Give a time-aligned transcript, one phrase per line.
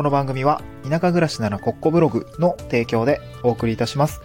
[0.00, 4.22] この番組は田舎暮らしならコッコブログの提供でお送りいたします。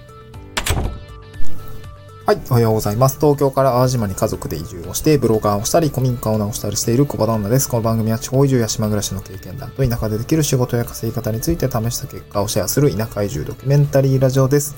[2.26, 3.20] はい、おはようございます。
[3.20, 7.68] 東京から淡路島に家族で移住をして、ブロガーをしたり、古民家を直したりしている小場旦那です。
[7.68, 14.78] この番組は地方移住や島暮らしの経験談と田舎でできる仕事や稼ぎ方について試した結果をシェアする田舎移住ドキュメンタリーラジオです。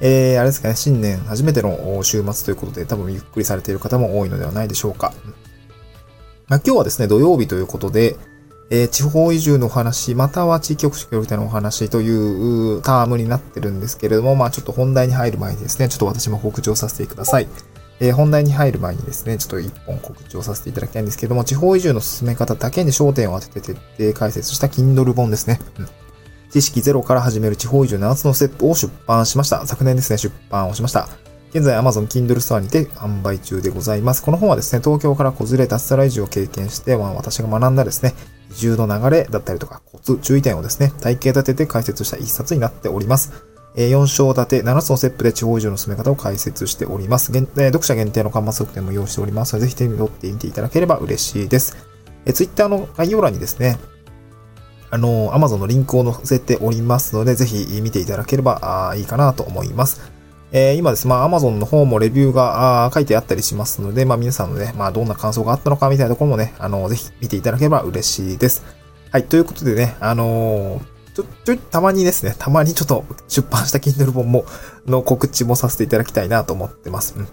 [0.00, 5.14] えー、あれですかね、新年初めての週末ということで、多分ゆっくりされている方も多いのではないでしょうか。
[6.48, 8.16] まあ、今日はですね、土曜日ということで、
[8.68, 17.48] えー、地方移住のお話、または地域局協力隊のお話というタームになってるんですけれども、まあちょっと本題に入る前にですね、ちょっと私も告知をさせてください。
[18.00, 25.60] えー、本題に入る前にですね、ちょっと一本告知をさせていただきたいんですけれども、地方移住の進め方だけに焦点を当てて徹底解説した Kindle 本ですね。
[25.78, 25.88] うん
[26.50, 29.66] 知識ゼロから始める地方移住7つのステップを出版しました。
[29.66, 31.08] 昨年ですね、出版をしました。
[31.50, 34.22] 現在 Amazon Kindle ストアにて販売中でございます。
[34.22, 38.14] この本はですね、東京から子連れ脱サラ移住を経験して、まあ、私が学んだですね、
[38.56, 43.44] 移住の流れだったりとか、コツ、注意点をですね、体系立てて解説した一冊になっております。
[43.76, 47.30] 4章立て7つのステップで地方移住の進め方を解説しております。
[47.30, 51.76] え読者限定の端末特典も用意しておりますので、ぜひ手に取ってみていただければ嬉しいです。
[52.24, 53.78] え Twitter の概要欄にですね、
[54.90, 60.15] あの、Amazon のリンクを載せておりますので、ぜひ見ていただければいいかなと思います。
[60.52, 61.08] えー、今です。
[61.08, 68.64] まあ、Amazon の方もレビューが書いてあったりしますので、まあ、皆さんのね、まあ、どんな感想があったのかみたいなところもね、あの、ぜひ見ていただければ嬉しいです。
[69.10, 70.80] はい、ということでね、あのー、
[71.14, 74.44] ちょ、ちょ、たまにですね、たまにちょっと出版した Kindle 本も、
[74.86, 77.14] の告知もさせていただきたいなと思ってます。
[77.16, 77.24] うん。
[77.24, 77.30] で、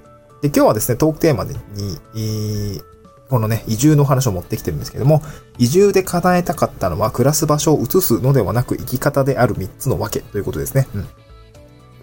[0.48, 2.82] 今日はですね、トークテーマに、
[3.30, 5.22] このね、移住の話を持ってきてるんですけども、
[5.58, 10.88] 移住で叶えたかったのは、暮らす場所を移すのではなく、生き方である3つのわけということですね。
[10.96, 11.08] うん。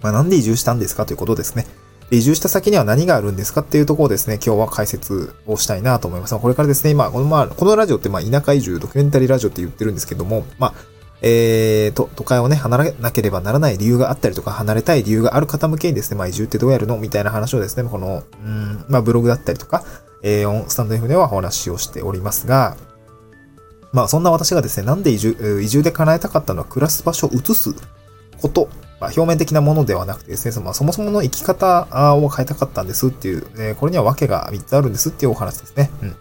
[0.02, 1.66] まあ、なんで移住したんですかということですね。
[2.10, 6.36] 移住した先には何があるんですかっていうところをですね、今日は解説をしたいなと思います。
[6.36, 10.74] これからですね、今、この、まあ、このラジオって、まあ、田舎移住ドキュメンタリーラジオって言ってるんですけども、まあ、
[11.22, 16.96] えーと、都会をね、離れなければならない理由があったりとか、離れたい理由がある方向けにですね、まあ、移住ってどうやるの？
[16.96, 19.84] みたいな話をですね、この、うん、まあ、ブログだったりとか、
[20.22, 22.76] えー、スタンド F ではお話をしておりますが、
[23.92, 27.74] まあ、そんな私がですね、なんで移住、移住で叶えたかったのは、暮らす場所を移す
[28.40, 28.68] こと
[29.00, 35.90] まあ、表面的なものではなくてですね、そのそもそもの生き方を変えたかったんですっていう、えこれには訳が3つあるんですっていうお話ですね。
[36.02, 36.16] うん。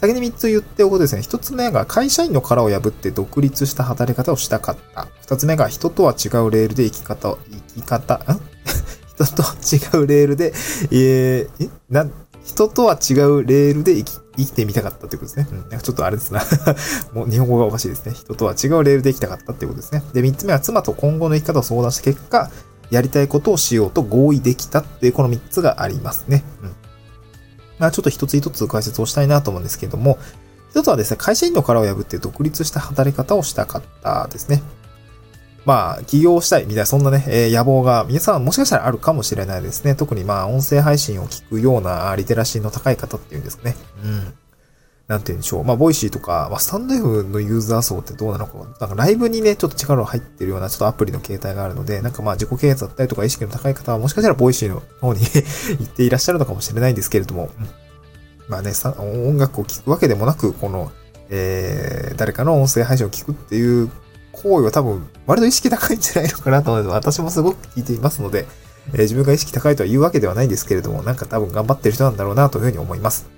[0.00, 5.08] 先に3つ言っておくとですね、1つ目が会社員の殻を破って独立した働き方をしたかった。
[5.26, 7.36] 2つ目が人とは違うレールで生き方、
[7.76, 8.40] 生き方、ん？
[9.24, 10.52] 人と違うレールで、
[10.90, 12.06] えー、な、
[12.44, 15.46] 人とは違うレールで生き、生きてみたかったってことですね。
[15.50, 15.58] うん。
[15.60, 16.42] なんかちょっとあれですな。
[17.12, 18.12] もう日本語がおかしいですね。
[18.12, 20.02] 人とは違うレールで生きたかったってことですね。
[20.12, 22.50] で、三つ目は妻と今後の生き方を相談した結果、
[22.90, 26.44] やりたいことをしようと合意できたっていうこの三つがありますね。
[26.62, 26.70] うん。
[27.78, 30.18] まあちょっと一つ一つ解説をしたいなと思うんですけども、
[30.70, 34.62] 一つはですね、会社員の殻を破って独立した働き方をしたかったですね。
[35.70, 39.94] まあ、起業したいみたいな、そんなね、えー、野望が皆さんもしかしたらあるかもしれないですね。
[39.94, 43.76] 特にまあ、音声配信を聞くようなリテラシーの高い方っていうんですかね。
[44.04, 44.34] うん。
[45.06, 45.64] なんて言うんでしょう。
[45.64, 55.20] まあ、ボイシーとか、まあ、スタンド F のユーザー層ってどうなのか、なんかライブにね、ちょっと力が入ってるような、ちょっとアプリの形態があるので、なんかまあ、自己啓発だったりとか意識の高い方は、もしかしたらボイシーの方に
[55.78, 57.68] 行っていらっしゃるのかもしれないんですけれども、うん、
[58.48, 60.90] まあね、音楽を聴くわけでもなく、この、
[61.28, 63.88] えー、誰かの音声配信を聞くっていう
[64.42, 68.46] 行為は多分、割と意識高いんじゃないのかなと思うので、私もすごく聞いていますので、
[68.92, 73.28] えー、自分が意識高いとは言うわけではないんですけれども、なんか多分頑張ってる人なんだろうなというふうに思います。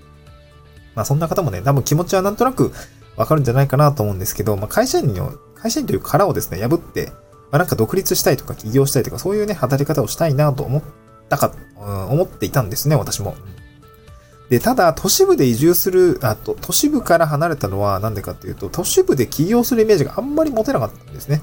[0.94, 2.72] まあそんな方もね、多分気持ちはなんとなく
[3.16, 7.06] わかるんじゃないかなと思うんですけど、まあ会社員の、会社員という殻をですね、破って、
[7.50, 10.82] まあなんか独立したいとか起業したいとか、そういうね、働き方をしたいなと思っ
[11.28, 13.34] たか、うん、思っていたんですね、私も。
[14.52, 21.40] で、ただ、都市部で移住する、あと、都市部から離れたのはなんでかっていうと、都市部で起業するイメージがあんまり持てなかったんですね。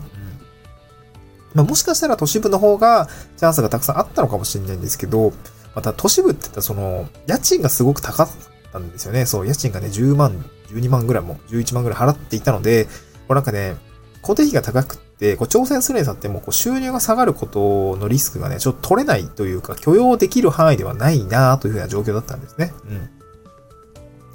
[1.56, 5.34] まあ、もしかしたら都市部の方がチャンスがたくさんあったのかもしれないんですけど、
[5.74, 8.30] また都市部って言ったらその、家賃がすごく高かっ
[8.72, 9.26] たんですよね。
[9.26, 12.90] そう、家賃がね、10万、12万ぐらいも、11万ぐらい払っていたので、こ
[13.30, 13.76] うなんかね、
[14.22, 22.72] 固定費が高くって、こう挑戦するにあたってもこう収入が下がることのリスクがね、ちょっと取れないというか、許容できる範囲ではないなというふうな状況だったんですね。
[22.90, 23.10] うん。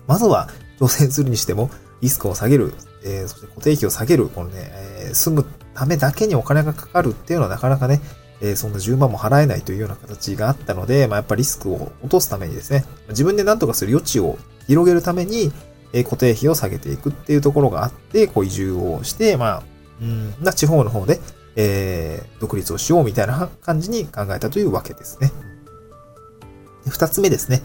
[0.06, 1.70] まずは、挑戦するにしても、
[2.02, 8.02] リスクを下げる、えー、そして固定費を下げる、このね、えー、住むためだけにお金がかかるっていうのはなかなかね、
[8.42, 14.36] えー、そんな10万も払えないというような形があったので、まあ、やっぱリスクを落とすためにですね、自分で何とかする余地を
[14.66, 15.50] 広げるために、
[15.94, 19.62] え固定費を下げていくっていうところがあって、こう移住をして、まあ、
[20.00, 21.20] うん、な地方の方で、
[21.56, 25.32] えー、独立をしようみたいな感じに考えたというわけですね。
[26.88, 27.62] 二つ目ですね。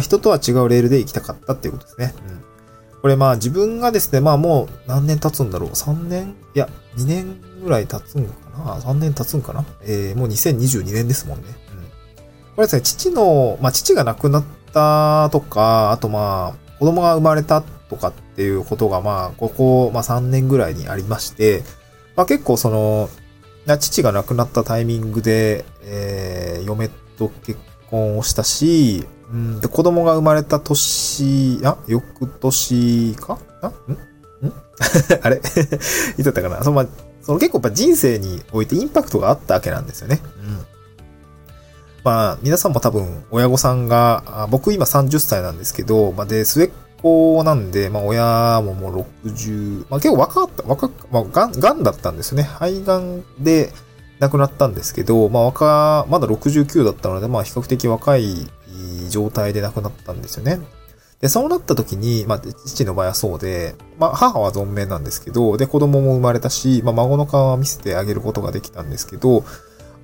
[0.00, 2.14] 人とは違うレールで行きたかったっていうことですね。
[2.28, 2.50] うん
[3.00, 6.36] これまあ自分がですね、まあもう何年経つんだろう ?3 年？
[6.54, 9.64] いや、2年ぐらい経つんかな ?3 年経つんかな？
[9.82, 11.44] えー、もう2022年ですもんね。
[11.48, 11.54] うん。
[12.56, 14.44] これですね、父の、まあ父が亡くなっ
[14.74, 21.62] たとか、あとまあ、子供が生まれたとかっていうことがまあ、ここ、まあ3年ぐらいにありまして、
[22.16, 23.10] まあ結構その、
[23.78, 26.88] 父が亡くなったタイミングで、えー、嫁
[27.18, 27.60] と結
[27.90, 33.38] 婚をしたし、うん、で、子供が生まれた年、あ、翌年か？
[33.60, 33.70] あん？
[34.46, 34.52] ん？
[35.22, 35.36] あれ？
[35.36, 36.64] いつだったかな？
[36.64, 36.86] その、まあ、
[37.20, 40.18] その結構やっぱ人生においてインパクトがあったわけなんですよね。
[40.42, 40.66] うん。
[42.04, 46.70] まあ、皆さんも多分、親御さんが、僕今30歳なんですけど、まあ、で、末っ
[47.02, 52.44] 子なんで、まあ、親ももう60、まあ、結構若かった、若か、まあ、がん、がんだったんですよね。
[52.44, 53.72] 肺がんで
[54.18, 58.48] 亡くなったんですけど、まあ、若、まだ69だったので、まあ、比較的若い
[59.08, 60.60] 状態で亡くなったんですよね。
[61.20, 69.44] で、そうなった時に、まあ、父の場合はそうで、まあ、母は存命なんですけど、で、子供も生まれたし、まあ、孫の顔は見せてあげることができたんですけど、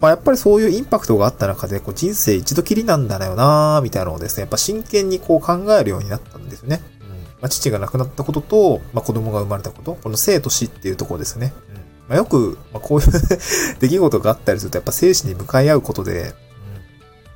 [0.00, 6.82] まあ、やっぱりそういうインパクトがあった中で、こう、人生一度きりなんだよなみたいなのをですね、やっぱ真剣にこう考えるようになったんですよね。
[7.00, 7.08] うん。
[7.08, 11.54] まあ、父が亡くなったことと、まあ、子供が生まれたこと、この生と死っていうところですね。
[11.70, 11.76] うん。
[11.76, 13.08] まあ、よく、まあ、こういう
[13.80, 16.34] 出来事があったりすると、やっぱ生死に向かい合うことで、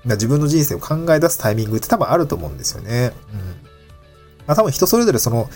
[0.05, 3.13] 自分の人生を考え出すタイミングって多分あると思うんですよね。
[3.33, 3.39] うん。
[4.47, 5.51] まあ多分人それぞれその、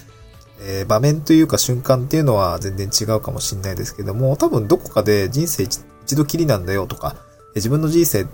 [0.61, 7.17] えー、場面というか瞬間っていうのは全然違うかもしれないですけども、多分どこかで人生一一度きりなんだよとか、
[7.55, 8.27] 自分の人生っ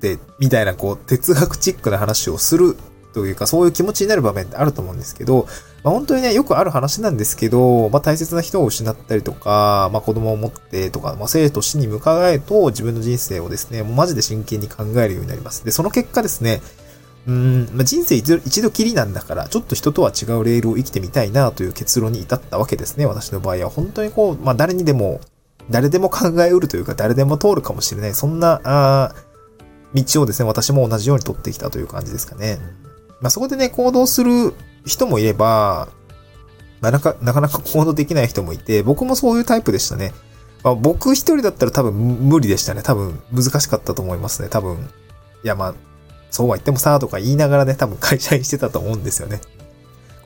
[0.00, 2.76] て、みたいなこう哲学チックな話をする
[3.12, 5.46] というか、そういう気持ちになる場面ってあると思うんですけど、
[5.82, 15.64] まあ、本当にね、よくある話なんですけど、まあ、大切な人を失ったりとか、まあ、子供を持ってとか、まあ、生と死に向かえと自分の人生をですね、もうマジで真剣に考えるようになります。
[15.64, 16.60] で、その結果ですね、
[17.26, 23.06] うん、まあ、人生一度きりなんだから、ちょっと人とは違うレールを生きてみたいなという結論に至ったわけですね。
[23.06, 23.70] 私の場合は。
[23.70, 25.20] 本当にこう、まあ、誰にでも、
[25.70, 28.14] 誰でも考えうるというか、誰でも通るかもしれない。
[28.14, 29.14] そんな、あ
[29.94, 32.58] 道をですね、私も同じように取ってきたという感じですかね。
[33.20, 34.54] まあ、そこでね、行動する
[34.84, 35.88] 人もいれば、
[36.80, 40.12] なかなかなか行動できない人もいて、僕もそういうタイプでしたね。
[40.62, 42.82] まあ、僕一人だったら多分無理でしたね。
[42.82, 44.48] 多分難しかったと思いますね。
[44.48, 44.88] 多分。
[45.44, 45.74] いやまあ、
[46.30, 49.40] そうは言ってもさ、とか言いながらね、多分会社員してたと思うんですよね。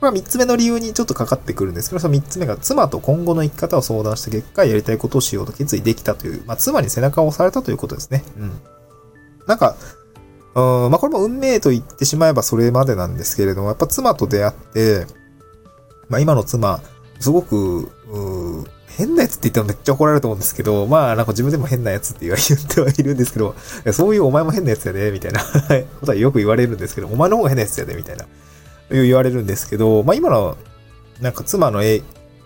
[0.03, 8.21] これは三つ目の理由にちょっとかかってくるんですけど、その三つ目が妻と今後の生き方を相談した結果、やりたいことをしようと決意できたという、まあ妻に背中を押されたということですね。
[8.37, 8.51] うん。
[9.47, 9.77] なんか、
[10.55, 15.05] うん、まあこれも運命と言ってしまえばそれまでなんですけれども、やっぱ妻と出会って、
[16.09, 16.81] まあ今の妻、
[17.21, 17.89] すごく、
[18.97, 23.55] 変なやつって言ったらめっちゃ怒られると思うんですけど、まあなんか自分でも変なやつって言ってはいるんですけど、
[23.93, 25.39] そういうお前も変なやつやで、みたいな
[26.01, 28.25] ことはよく言われるんですけど、お前の方が変なやつやで、みたいな、
[29.01, 30.57] 言われるんですけど、まあ今の、
[31.21, 32.01] なんか妻のえ、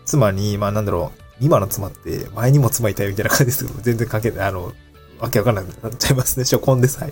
[0.06, 4.48] 妻に、まあなんだろう、今の妻って前にも妻いたいみたいな感じですけど、全然関係ない。
[4.48, 4.74] あの、
[5.20, 6.44] わけわかんなくなっちゃいますね。
[6.44, 7.12] 初婚でさえ。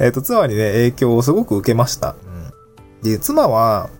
[0.06, 2.16] えっと、妻にね、影響をすごく受けました。
[3.02, 3.10] うん。
[3.10, 3.90] で、妻は、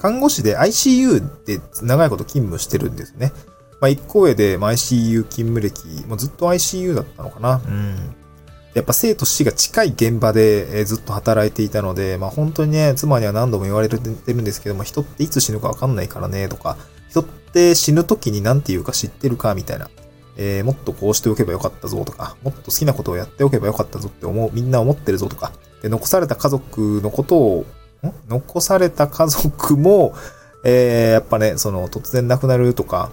[0.00, 3.32] 看護師で ICU で長いこと勤務してるんですね。
[3.80, 7.60] まあ、一個上で、ICU 勤務歴、もうずっと ICU だったのかな。
[7.66, 8.14] うん。
[8.74, 16.76] やっぱ生と死が近い現場で、えずっと働いていたので、まあ本当にね、妻には何度も言われてるんですけども、人っていつ死ぬかわかんないからね、とか、
[17.08, 19.88] 人って死ぬ時に何て言うか知ってるか、みたいな。
[20.36, 27.66] えー、もっとこうしておけばよかったぞとか、もっと好きなことをやっておけばよかったぞって思う、みんな思ってるぞとか、で、残された家族のことを、
[28.02, 28.12] ん？
[28.28, 30.14] 残された家族も、
[30.64, 33.12] えー、やっぱね、その、突然亡くなるとか、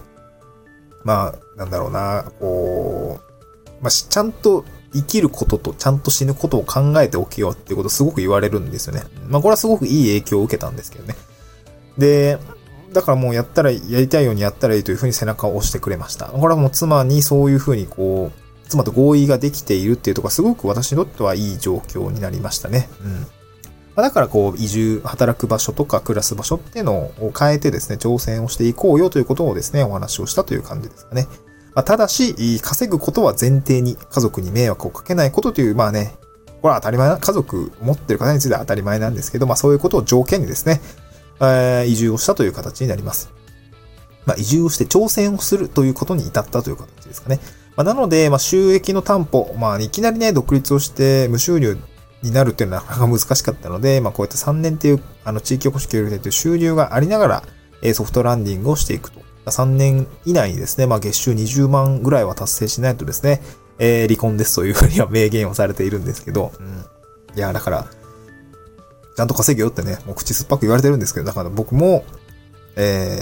[1.04, 9.02] まあ、なんだろうな、こう、まあ、ちゃんと生きることとちゃんと死ぬことを考えておけよっていうことをすごく言われるんですよね。
[9.28, 11.16] まあ、これはすごくいい影響を受けたんですけどね。
[11.98, 12.38] で、
[12.92, 16.26] だからもうやったら、やりたいようにやったらいいというふうに背中を押してくれました。
[16.26, 22.88] これはもう妻にそういうふうにこう、妻と合意ができているっていうところすごく私にとってはいい状況になりましたね。
[23.02, 23.26] うん。
[23.96, 31.28] だからこう、移住、働く場所とか暮らす場所っていうのを変えてですね、挑戦をしていこうよということをですね、お話をしたという感じですかね。
[31.74, 36.14] まあ、ただし、稼ぐことは前提に家族に迷惑をかけないことという、まあね、
[36.60, 40.80] これは当たり前な、家族持ってる方については当たり前なんですけど、まあそういうことを条件にですね、
[41.40, 43.30] えー、移住をしたという形になります。
[44.26, 47.40] まあ、移住をして挑戦をするということに至ったという形ですかね。
[47.74, 51.76] まあ、なので、まあ、収益の担保、まあ、いきなりね、独立をして無収入
[52.22, 57.42] になるっていうのはなかなか難しかったので、まあ、こうやって3年っていう、あの、地域おこし協力隊という収入がありなが
[57.82, 59.20] ら、ソフトランディングをしていくと。
[59.46, 63.40] 3年以内にですね、まあ、月収20万ぐらいは達成しないとですね、
[63.78, 66.84] えー、離婚ですというふうには明言をされているんですけど、うん。
[67.36, 67.86] いや、だから、
[69.16, 72.04] ちゃんと稼げよってね、もう口酸っぱく言われてるんですけど、だから僕も、
[72.76, 73.20] え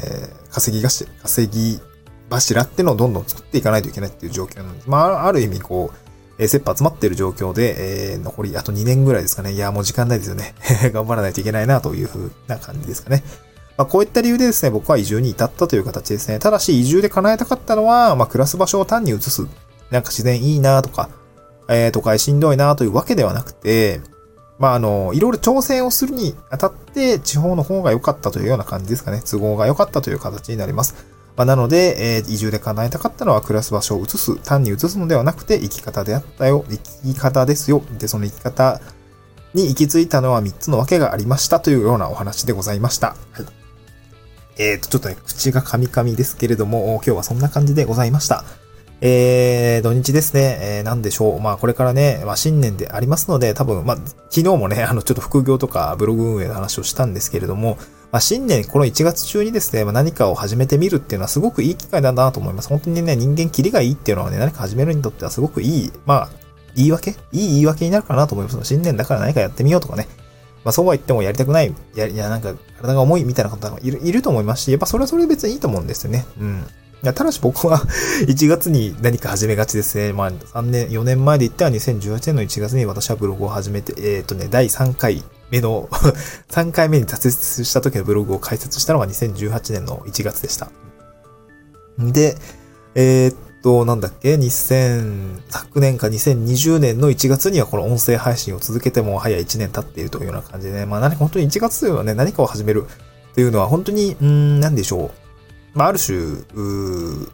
[0.49, 1.81] ー、稼ぎがし、稼ぎ
[2.29, 4.91] 柱ってのをどんどん作っていかないといけないっていう状況なんです。
[4.91, 5.97] まあ、ある意味こう、
[6.39, 9.53] えー、切羽詰まってる状況で、えー、残りあと2年ぐらいですかね。
[9.53, 10.55] いや、もう時間ないですよね。
[10.93, 13.25] 頑張らないといけないなというふうな感じですかね。
[13.81, 16.39] まあ、こういった理由でですね、僕は移住に至ったという形ですね。
[16.39, 19.47] ただし、移住で叶えたかったのは、まあ、暮らす場所を単に移す。
[19.91, 21.09] なんか自然いいなとか、
[21.67, 24.03] えー、都会しんどいなというわけではなくて、
[24.59, 29.23] まあ、あの、いろいろ挑戦をするにあたって、地方の方が良かったというような感じですかね。
[29.25, 30.95] 都合が良かったという形になります。
[31.35, 37.83] まあ、なので、えー、移住で叶えたかったのは暮らす場所を移す、単に移すのではなくて、生き方であったよ、生き方ですよ。
[37.99, 38.79] で、その生き方
[39.55, 43.17] に行き着いたのは3つのわけがありましたというようなお話でございました。
[43.33, 43.60] はい。
[44.61, 48.45] えっ、ー、と、ちょっとね、口がカミカミですけれども、今日はそんな感じでございました。
[49.01, 51.41] えー、土日ですね、えー、なんでしょう。
[51.41, 53.97] まあ、これからね、まあ、新年でありますので、多分、まあ、
[54.29, 57.79] 昨日もね、 あの、ちょっと副業とかブログ運営の話をしたんですけれども、
[58.13, 62.69] まあ、新年、この1月中にですね、まあ、何かを始めてみるっていうのはすごくいい機会だなと思います。
[62.69, 66.29] 本当にね、人間キリがいいっていうのはね、何か始めるにとってはすごくいい、まあ、
[66.77, 68.59] 言い訳いい言い訳になるかなと思います。
[68.65, 70.07] 新年だから何かやってみようとかね。
[70.65, 76.27] まあ、そうは言ってもやりたくない、や、いや、なんか、体が重いみたいな方がいるいると思いますし、やっぱそれはそれで別にいいと思うんですよね。
[76.39, 76.67] うん。
[77.03, 77.79] いや、ただし僕は
[78.29, 80.13] 1月に何か始めがちですね。
[80.13, 85.89] まあ、3年、4年前で言ったら2018年の1月に私はブログを始めて、えっ、ー、とね、第3回目の
[86.51, 90.71] 3回目に挫折した時のブログを開設したのが2018年の1月でした。
[91.99, 92.37] で、
[92.95, 102.87] えー、っと、なんだっけ ?2000、昨年か2020年の1月にはこの音声配信を続けても早1年経っているというような感じでね、まあ何か、本当に1月はね、何かを始める
[103.35, 105.11] というのは本当に、うん、なんでしょう。
[105.75, 107.29] まあ、ある種、う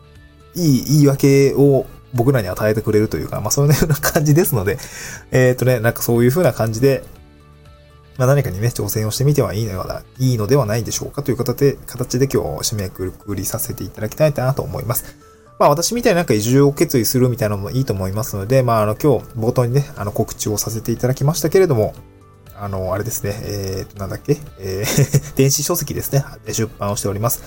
[0.55, 4.79] いい言い訳を僕らに与えてくれるというか、まあ、そういうような感じですので、
[5.31, 7.05] えっ、ー、とね、なんかそういう風な感じで、
[8.17, 9.85] まあ、何かにね、挑戦をしてみてはいいの
[10.19, 15.26] いいのではないでしょうかという形で、形で今日締めくくりさせていただきたいなと思います。
[15.59, 21.95] まあ私みたいになんか移住を決意するみたいなのもいいと思いますので、まああの今日冒頭にね、あの告知をさせていただきましたけれども、
[22.59, 27.43] あの、あれですね、えー、なんだっけ、えー 電子書籍ですね、出版をしております。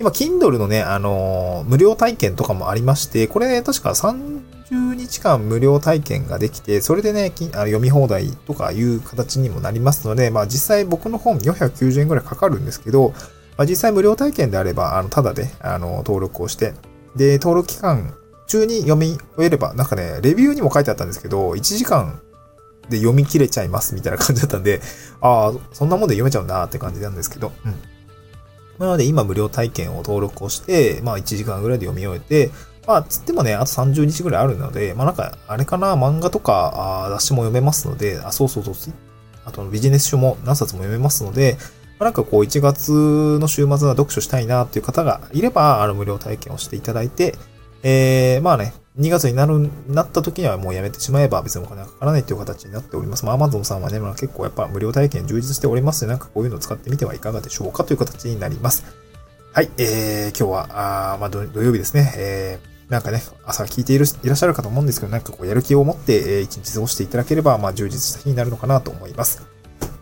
[0.00, 13.12] 今、Kindle のね、あのー、無料体験とかもありまして、これね確か30日間無料体験ができて、それでね、あ読み放題とかいう形にもなりますので、まあ実際僕の本490円ぐらいかかるんですけど、
[13.56, 16.72] まあ、実際無料体験であれば、あの、ただで、あの、登録をして、
[17.16, 18.14] で、登録期間
[18.46, 22.20] 中に読み終えれば、なんかね、レビューにも書いてあったんですけど、1時間
[22.88, 24.80] で読み切れちゃいますみたいな感じだったんで、
[25.20, 27.74] ああ、そんなもんで読めちゃうんだって感じなんですけど、うん。
[28.78, 32.50] なので今無料体験を登録をして、まあ1時間ぐらいで読み終えて、
[32.86, 38.74] まあつってもね、あと30日ぐらいあるので、まあなんか、あれかな、漫画とか、あ雑誌も読めますので、あ、そうそうそう、
[39.44, 41.56] あとビジネス書も何冊も読めますので、
[42.04, 47.34] なんかこう1月の週末は読書したいなっていう方がいれば、あの無料体験をしていただいて、
[47.82, 53.24] えー、まあね、2月になる、なった時にはもうやめてしまえば別にお金がかからないという形になっております。
[53.24, 58.84] まあ、Amazon さんはね、まあ、結構やっぱ無料体験充実しておりますので、なんかこういうのを使ってみてはいかがでしょうかという形になります。
[59.52, 69.42] はい、えー、今日は、あまあ土曜日ですね、えー、なんかね、朝聞いているいらっしゃるかと思うんですけど、なんかこうやる気を持って、えー、一日過ごしていただければ、まあ充実した日になるのかなと思います。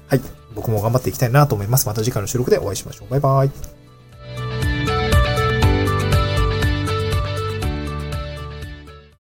[0.09, 0.21] はい、
[0.55, 1.87] 僕も頑張っていきたいなと思います。
[1.87, 3.09] また次回の収録でお会いしましょう。
[3.11, 3.80] バイバイ。